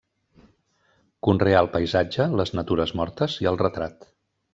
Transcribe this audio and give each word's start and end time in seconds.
Conreà 1.27 1.59
el 1.65 1.69
paisatge, 1.75 2.25
les 2.39 2.53
natures 2.61 2.95
mortes 3.01 3.37
i 3.45 3.51
el 3.53 3.61
retrat. 3.65 4.09